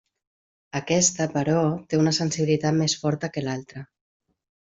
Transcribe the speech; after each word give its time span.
Aquesta, 0.79 1.27
però, 1.33 1.59
té 1.91 1.99
una 2.03 2.15
sensibilitat 2.19 2.79
més 2.79 2.97
forta 3.05 3.31
que 3.35 3.47
l'altre. 3.49 3.87